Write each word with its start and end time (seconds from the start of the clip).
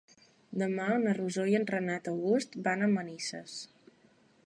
Demà 0.61 0.87
na 1.03 1.13
Rosó 1.17 1.45
i 1.51 1.59
en 1.59 1.67
Renat 1.73 2.11
August 2.15 2.59
van 2.69 2.85
a 2.87 2.91
Manises. 2.99 3.61